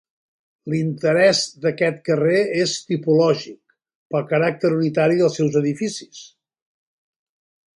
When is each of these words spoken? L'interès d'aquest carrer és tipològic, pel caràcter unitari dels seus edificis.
L'interès 0.73 1.41
d'aquest 1.65 1.99
carrer 2.09 2.39
és 2.61 2.73
tipològic, 2.93 3.59
pel 4.15 4.25
caràcter 4.33 4.73
unitari 4.79 5.21
dels 5.21 5.39
seus 5.41 5.59
edificis. 5.63 6.27